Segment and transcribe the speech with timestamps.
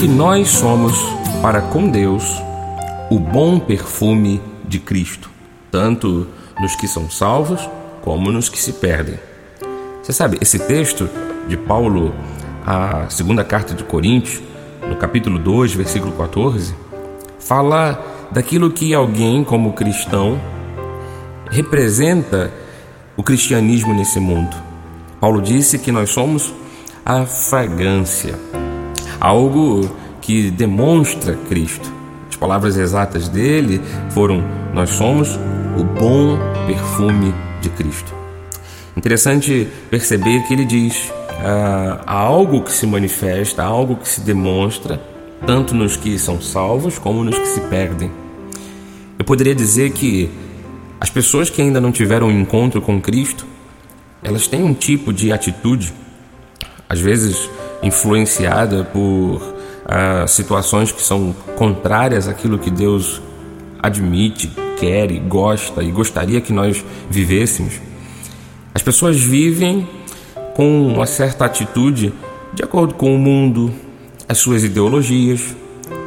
[0.00, 0.98] Porque nós somos,
[1.42, 2.24] para com Deus,
[3.10, 5.28] o bom perfume de Cristo,
[5.70, 6.26] tanto
[6.58, 7.68] nos que são salvos
[8.00, 9.16] como nos que se perdem.
[10.02, 11.06] Você sabe, esse texto
[11.46, 12.14] de Paulo,
[12.66, 14.42] a segunda carta de Coríntios,
[14.88, 16.74] no capítulo 2, versículo 14,
[17.38, 20.40] fala daquilo que alguém, como cristão,
[21.50, 22.50] representa
[23.18, 24.56] o cristianismo nesse mundo.
[25.20, 26.54] Paulo disse que nós somos
[27.04, 28.34] a fragrância,
[29.20, 31.92] algo que demonstra Cristo.
[32.28, 35.38] As palavras exatas dele foram: Nós somos
[35.76, 38.14] o bom perfume de Cristo.
[38.96, 41.12] Interessante perceber que ele diz:
[41.42, 45.00] ah, há algo que se manifesta, há algo que se demonstra,
[45.46, 48.10] tanto nos que são salvos como nos que se perdem.
[49.18, 50.30] Eu poderia dizer que
[51.00, 53.46] as pessoas que ainda não tiveram um encontro com Cristo,
[54.22, 55.94] elas têm um tipo de atitude,
[56.88, 57.48] às vezes
[57.82, 59.40] influenciada por
[59.86, 63.20] ah, situações que são contrárias àquilo que Deus
[63.82, 67.80] admite, quer e gosta e gostaria que nós vivêssemos.
[68.74, 69.88] As pessoas vivem
[70.54, 72.12] com uma certa atitude
[72.52, 73.72] de acordo com o mundo,
[74.28, 75.56] as suas ideologias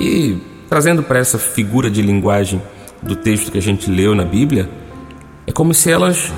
[0.00, 0.38] e
[0.68, 2.60] trazendo para essa figura de linguagem
[3.02, 4.68] do texto que a gente leu na Bíblia,
[5.46, 6.32] é como se elas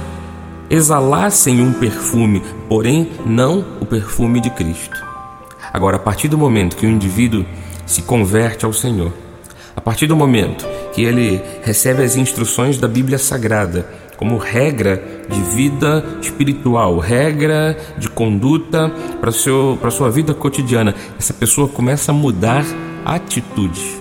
[0.68, 5.09] exalassem um perfume, porém não o perfume de Cristo.
[5.72, 7.44] Agora, a partir do momento que o indivíduo
[7.86, 9.12] se converte ao Senhor,
[9.74, 15.40] a partir do momento que ele recebe as instruções da Bíblia Sagrada como regra de
[15.54, 22.64] vida espiritual, regra de conduta para a sua vida cotidiana, essa pessoa começa a mudar
[23.04, 24.00] atitudes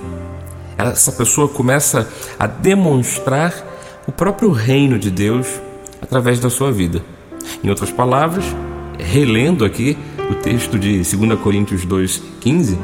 [0.88, 2.08] essa pessoa começa
[2.39, 3.54] a demonstrar
[4.08, 5.59] o próprio reino de Deus
[6.02, 7.04] através da sua vida.
[7.61, 8.45] Em outras palavras,
[9.00, 9.97] relendo aqui
[10.30, 12.78] o texto de 2 Coríntios 2,15,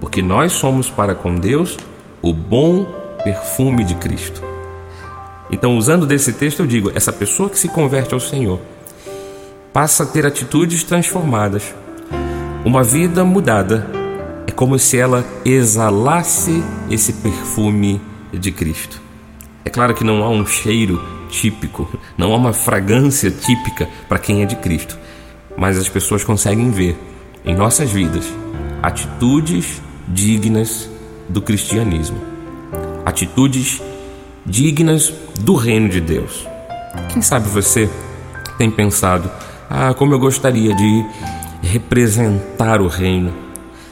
[0.00, 1.76] porque nós somos para com Deus
[2.22, 2.86] o bom
[3.22, 4.42] perfume de Cristo.
[5.50, 8.60] Então, usando desse texto, eu digo: essa pessoa que se converte ao Senhor
[9.72, 11.74] passa a ter atitudes transformadas,
[12.64, 13.98] uma vida mudada
[14.58, 18.00] como se ela exalasse esse perfume
[18.32, 19.00] de Cristo.
[19.64, 24.42] É claro que não há um cheiro típico, não há uma fragrância típica para quem
[24.42, 24.98] é de Cristo,
[25.58, 26.96] mas as pessoas conseguem ver
[27.44, 28.32] em nossas vidas
[28.82, 30.88] atitudes dignas
[31.28, 32.18] do cristianismo,
[33.04, 33.82] atitudes
[34.46, 36.46] dignas do reino de Deus.
[37.12, 37.90] Quem sabe você
[38.56, 39.30] tem pensado,
[39.68, 41.04] ah, como eu gostaria de
[41.60, 43.48] representar o reino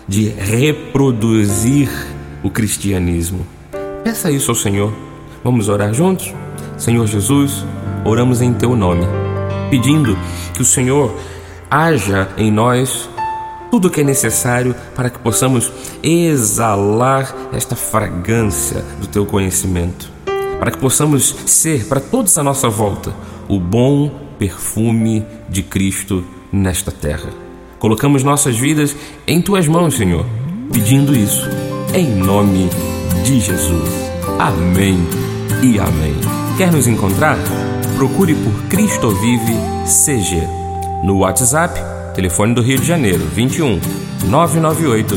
[0.09, 1.91] de reproduzir
[2.43, 3.45] o cristianismo.
[4.05, 4.93] Peça isso ao Senhor.
[5.43, 6.33] Vamos orar juntos?
[6.77, 7.65] Senhor Jesus,
[8.05, 9.05] oramos em Teu nome,
[9.71, 10.17] pedindo
[10.55, 11.13] que o Senhor
[11.71, 13.09] haja em nós
[13.71, 15.71] tudo o que é necessário para que possamos
[16.03, 20.11] exalar esta fragrância do Teu conhecimento,
[20.59, 23.15] para que possamos ser para todos à nossa volta
[23.49, 27.31] o bom perfume de Cristo nesta terra.
[27.79, 28.97] Colocamos nossas vidas
[29.27, 30.25] em tuas mãos, Senhor,
[30.73, 31.47] pedindo isso
[31.95, 32.71] em nome
[33.25, 33.91] de Jesus.
[34.39, 34.99] Amém
[35.63, 36.15] e amém.
[36.57, 37.37] Quer nos encontrar?
[37.97, 39.55] Procure por Cristo Vive
[39.85, 40.66] CG
[41.03, 41.81] no WhatsApp,
[42.15, 43.81] telefone do Rio de Janeiro 21
[44.29, 45.17] 998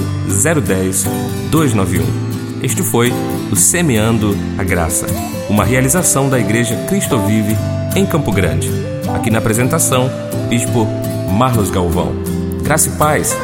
[0.61, 1.05] 010
[1.49, 2.29] 291.
[2.61, 3.11] Este foi
[3.51, 5.07] o Semeando a Graça,
[5.49, 7.55] uma realização da Igreja Cristo Vive
[7.95, 8.69] em Campo Grande.
[9.15, 10.09] Aqui na apresentação,
[10.49, 10.85] Bispo
[11.31, 12.13] Marlos Galvão.
[12.61, 13.35] Graça e paz.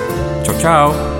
[0.43, 1.14] Tchau, tchau.